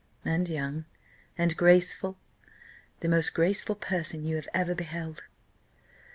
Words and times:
"And 0.25 0.49
young." 0.49 0.85
"And 1.37 1.55
graceful?" 1.55 2.17
"The 3.01 3.07
most 3.07 3.35
graceful 3.35 3.75
person 3.75 4.25
you 4.25 4.41
ever 4.51 4.73
beheld." 4.73 5.21